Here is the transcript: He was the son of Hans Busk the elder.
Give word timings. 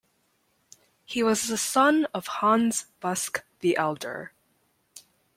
He 1.05 1.21
was 1.21 1.43
the 1.43 1.57
son 1.59 2.05
of 2.11 2.25
Hans 2.25 2.87
Busk 3.01 3.43
the 3.59 3.77
elder. 3.77 4.33